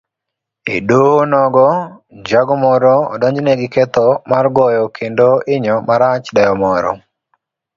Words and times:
Edoho 0.75 1.11
onogo, 1.23 1.65
jago 2.29 2.55
moro 2.65 2.95
odonjne 3.13 3.51
giketho 3.59 4.07
mar 4.31 4.45
goyo 4.55 4.83
kendo 4.97 5.27
inyo 5.55 5.75
marach 5.87 6.25
dayo 6.35 6.53
moro 6.63 6.91